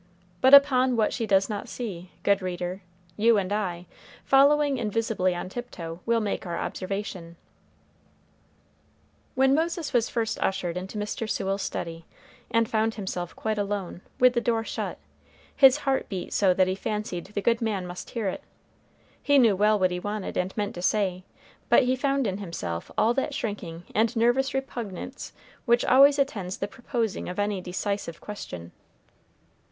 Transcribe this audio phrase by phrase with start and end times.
[0.41, 2.81] But, upon what she does not see, good reader,
[3.17, 3.85] you and I,
[4.25, 7.37] following invisibly on tiptoe, will make our observations.
[9.35, 11.29] When Moses was first ushered into Mr.
[11.29, 12.07] Sewell's study,
[12.49, 14.97] and found himself quite alone, with the door shut,
[15.55, 18.41] his heart beat so that he fancied the good man must hear it.
[19.21, 21.25] He knew well what he wanted and meant to say,
[21.69, 25.31] but he found in himself all that shrinking and nervous repugnance
[25.65, 28.71] which always attends the proposing of any decisive question.